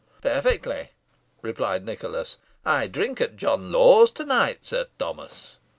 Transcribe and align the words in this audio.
"Perfectly," 0.23 0.93
replied 1.43 1.85
Nicholas. 1.85 2.37
"I 2.65 2.87
drink 2.87 3.21
at 3.21 3.35
John 3.35 3.71
Lawe's 3.71 4.09
to 4.13 4.23
night, 4.25 4.65
Sir 4.65 4.87
Thomas." 4.97 5.57